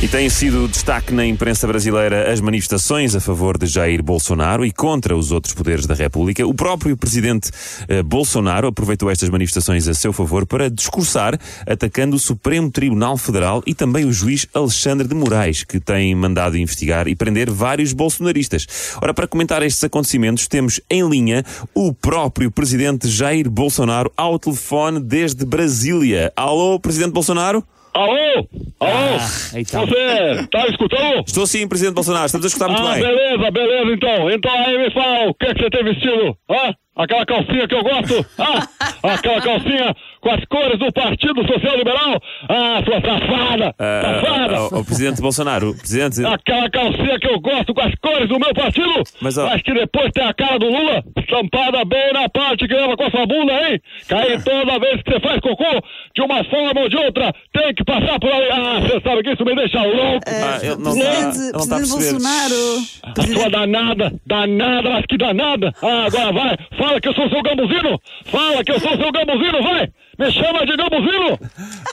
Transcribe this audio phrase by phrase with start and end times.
[0.00, 4.70] E tem sido destaque na imprensa brasileira as manifestações a favor de Jair Bolsonaro e
[4.70, 6.46] contra os outros poderes da República.
[6.46, 7.50] O próprio presidente
[7.88, 11.36] eh, Bolsonaro aproveitou estas manifestações a seu favor para discursar,
[11.66, 16.56] atacando o Supremo Tribunal Federal e também o juiz Alexandre de Moraes, que tem mandado
[16.56, 18.68] investigar e prender vários bolsonaristas.
[19.02, 21.44] Ora, para comentar estes acontecimentos, temos em linha
[21.74, 26.32] o próprio presidente Jair Bolsonaro ao telefone desde Brasília.
[26.36, 27.64] Alô, presidente Bolsonaro?
[27.98, 28.46] Alô?
[28.78, 29.18] Alô?
[29.56, 29.84] então.
[29.84, 31.24] Você tá escutando?
[31.26, 33.02] Estou sim, presidente Bolsonaro, estamos a escutar muito ah, bem.
[33.02, 34.30] beleza, beleza, então.
[34.30, 36.36] Então aí me fala, o que, que você tem vestido?
[36.48, 36.74] Hã?
[36.94, 38.26] Aquela calcinha que eu gosto?
[38.38, 38.68] Ah,
[39.14, 42.22] aquela calcinha com as cores do Partido Social Liberal?
[42.48, 43.74] Ah, sua safada!
[43.78, 44.47] Ah, safada!
[44.78, 46.24] Ah, ah, o presidente Bolsonaro, presidente.
[46.24, 50.10] Aquela calcinha que eu gosto com as cores do meu partido, Mas, ó- que depois
[50.12, 53.52] tem a cara do Lula estampada bem na parte que leva com a sua bunda,
[53.52, 53.80] hein?
[54.10, 55.82] Aí toda vez que você faz cocô,
[56.14, 58.48] de uma forma ou de outra, tem que passar por ali.
[58.50, 60.20] Ah, você sabe que isso me deixa louco.
[60.26, 62.12] Ah, ele não presidente, não presidente perceber.
[62.12, 62.78] Bolsonaro.
[63.18, 65.72] A sua danada, danada, mas que danada.
[65.82, 68.00] Ah, agora vai, fala que eu sou seu gambuzino.
[68.26, 69.88] Fala que eu sou seu gambuzino, vai.
[70.18, 71.38] Me chama de gambuzino.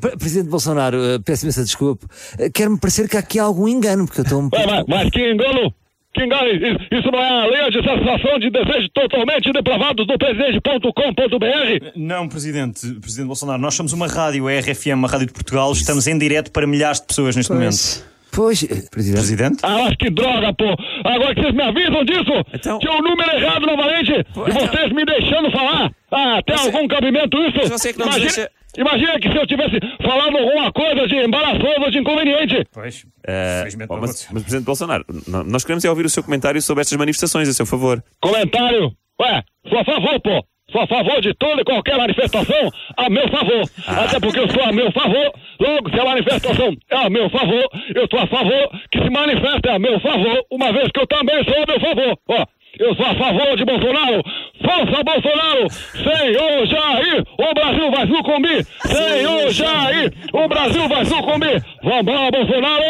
[0.00, 2.06] Pre- Presidente Bolsonaro, ah, peço imensa desculpa.
[2.52, 4.66] Quer-me parecer que há aqui algum engano, porque eu estou um pouco.
[4.68, 5.72] vai, mas que engano.
[6.16, 11.92] Que engano, isso não é a lei de satisfação de desejos totalmente depravados do presidente.com.br?
[11.96, 12.80] Não, Presidente.
[13.00, 15.72] Presidente Bolsonaro, nós somos uma rádio, a RFM, uma rádio de Portugal.
[15.72, 18.04] Estamos em direto para milhares de pessoas neste momento.
[18.30, 19.12] Pois, eh, Presidente.
[19.20, 19.58] Presidente?
[19.62, 20.64] Ah, mas que droga, pô!
[21.04, 22.32] Agora que vocês me avisam disso!
[22.52, 24.10] Então- Que o número é errado novamente!
[24.12, 25.90] E vocês me deixando falar!
[26.10, 27.58] Ah, tem algum cabimento isso?
[27.58, 31.16] Mas você que não imagina, deixa- imagina que se eu tivesse falado alguma coisa de
[31.16, 32.66] embaraçoso ou de inconveniente!
[32.72, 33.06] Pois.
[33.26, 35.04] Ah, oh, não mas, mas, presidente Bolsonaro,
[35.46, 38.02] nós queremos é ouvir o seu comentário sobre estas manifestações, a seu favor.
[38.20, 38.92] Comentário!
[39.20, 40.44] Ué, sou a favor, pô!
[40.72, 43.62] Sou a favor de toda e qualquer manifestação a meu favor.
[43.86, 45.32] Até porque eu sou a meu favor.
[45.60, 49.68] Logo, se a manifestação é a meu favor, eu sou a favor que se manifeste
[49.68, 52.18] a meu favor, uma vez que eu também sou a meu favor.
[52.28, 52.44] Ó,
[52.78, 54.22] eu sou a favor de Bolsonaro.
[54.64, 55.68] Força Bolsonaro!
[55.92, 58.66] Senhor Jair, o Brasil vai sucumbir!
[58.86, 61.64] Senhor Jair, o Brasil vai sucumbir!
[61.82, 62.84] Vambora, Bolsonaro!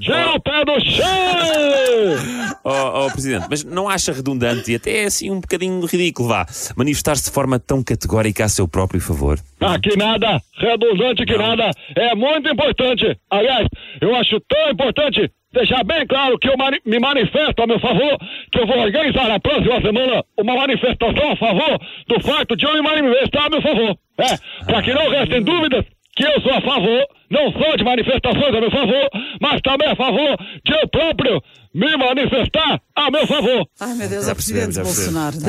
[0.00, 2.48] Tira o pé do chão!
[2.64, 6.44] Oh, oh, presidente, mas não acha redundante e até assim um bocadinho ridículo, vá,
[6.76, 9.38] manifestar-se de forma tão categórica a seu próprio favor?
[9.60, 13.16] Ah, que nada, redundante que nada, é muito importante.
[13.30, 13.66] Aliás,
[14.02, 18.18] eu acho tão importante deixar bem claro que eu mani- me manifesto a meu favor,
[18.52, 22.74] que eu vou organizar na próxima semana uma manifestação a favor do fato de eu
[22.74, 23.98] me manifestar a meu favor.
[24.18, 25.84] É, para que não restem dúvidas
[26.16, 29.08] que eu sou a favor, não só de manifestações a meu favor,
[29.40, 31.42] mas também a favor de eu próprio
[31.74, 33.68] me manifestar a meu favor.
[33.78, 35.36] Ai meu Deus, é o presidente já Bolsonaro.
[35.38, 35.44] que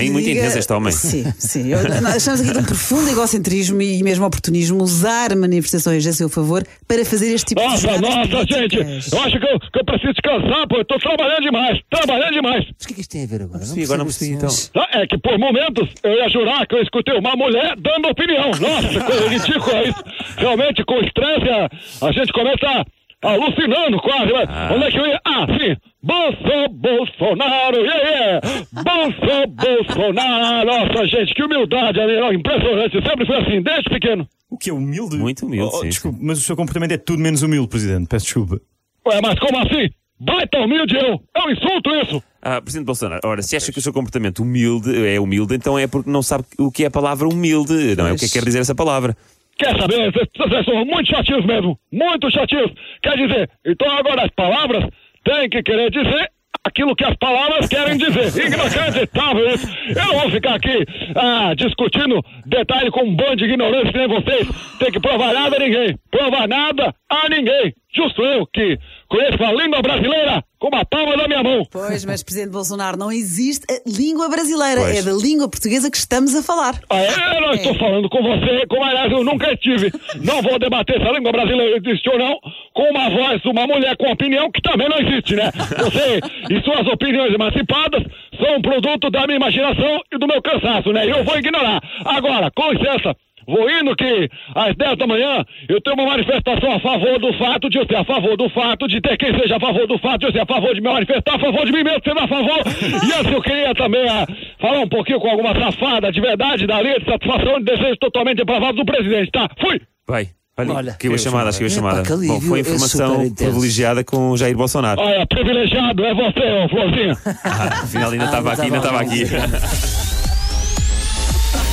[0.00, 0.92] É muito diga- intenso este homem.
[0.92, 1.68] Sim, sim.
[1.68, 6.28] Eu, nós estamos aqui de um profundo egocentrismo e mesmo oportunismo, usar manifestações a seu
[6.28, 9.84] favor para fazer este tipo de Nossa, nossa, gente, eu acho que eu, que eu
[9.84, 12.64] preciso descansar, pô, eu tô trabalhando demais, trabalhando demais.
[12.66, 13.64] Mas o que é que isto tem a ver agora?
[13.64, 14.48] Sim, agora não percebi, então.
[14.92, 18.50] É que por momentos eu ia jurar que eu escutei uma mulher dando opinião.
[18.50, 20.04] Nossa, coisa ridícula isso.
[20.36, 22.84] Realmente, com estresse, a, a gente começa
[23.22, 24.32] alucinando quase.
[24.32, 25.20] Mas Onde é que eu ia?
[25.24, 25.76] Ah, sim.
[26.02, 28.40] Bolso Bolsonaro, yeah, yeah.
[28.72, 30.66] Bolso Bolsonaro.
[30.66, 31.98] Nossa, gente, que humildade
[32.34, 32.92] impressionante.
[33.06, 34.26] Sempre foi assim, desde pequeno.
[34.50, 35.16] O que é humilde?
[35.16, 38.08] Muito humilde, Oh, sim, desculpe, mas o seu comportamento é tudo menos humilde, Presidente.
[38.08, 38.60] Peço desculpa.
[39.06, 39.88] Ué, mas como assim?
[40.18, 41.20] Baita humilde eu.
[41.34, 42.22] É um insulto isso.
[42.42, 45.86] Ah, presidente Bolsonaro, ora, se acha que o seu comportamento humilde é humilde, então é
[45.86, 48.12] porque não sabe o que é a palavra humilde, não é?
[48.12, 49.16] O que é que quer dizer essa palavra?
[49.60, 50.10] Quer saber?
[50.10, 51.78] Vocês são muito chatinhos mesmo.
[51.92, 52.72] Muito chatinhos.
[53.02, 54.88] Quer dizer, então agora as palavras
[55.22, 56.30] têm que querer dizer
[56.64, 58.28] aquilo que as palavras querem dizer.
[58.46, 59.68] Inacreditável isso.
[59.88, 64.08] Eu não vou ficar aqui ah, discutindo detalhe com um bando de ignorantes que nem
[64.08, 64.48] vocês.
[64.78, 65.94] Tem que provar nada a ninguém.
[66.10, 67.74] Provar nada a ninguém.
[67.92, 68.78] Justo eu que
[69.08, 71.62] conheço a língua brasileira como a palma da minha mão.
[71.70, 74.98] Pois, mas presidente Bolsonaro, não existe a língua brasileira, Pois.
[74.98, 76.78] é da língua portuguesa que estamos a falar.
[76.90, 77.36] Ah, é?
[77.36, 79.90] Eu não estou falando com você, como aliás eu nunca estive.
[80.22, 82.38] Não vou debater se a língua brasileira existe ou não
[82.74, 85.50] com uma voz de uma mulher com opinião que também não existe, né?
[85.78, 86.20] Você
[86.50, 88.02] e suas opiniões emancipadas
[88.36, 91.06] são um produto da minha imaginação e do meu cansaço, né?
[91.06, 91.80] E eu vou ignorar.
[92.04, 93.16] Agora, com licença.
[93.50, 97.68] Vou indo que às 10 da manhã eu tenho uma manifestação a favor do fato
[97.68, 100.20] de eu ser a favor do fato de ter quem seja a favor do fato
[100.20, 102.28] de eu ser a favor de me manifestar a favor de mim mesmo sendo a
[102.28, 102.60] favor.
[103.08, 104.26] E assim eu queria também ah,
[104.60, 108.36] falar um pouquinho com alguma safada de verdade da linha de satisfação de desejos totalmente
[108.38, 109.48] depravados do presidente, tá?
[109.60, 109.80] Fui!
[110.08, 110.96] Vai, Olha, Olha.
[111.14, 112.02] a chamada, que a chamada.
[112.02, 113.34] que alívio, Bom, foi é informação intenso.
[113.50, 115.00] privilegiada com o Jair Bolsonaro.
[115.00, 117.16] Olha, privilegiado é você, ô Florzinha.
[117.44, 119.24] Ah, afinal, ainda Ah, estava aqui, ainda estava aqui.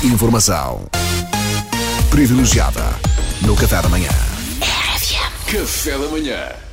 [0.06, 0.86] Informação
[2.10, 2.84] privilegiada
[3.42, 4.10] no Café da Manhã.
[5.46, 6.67] Café da manhã.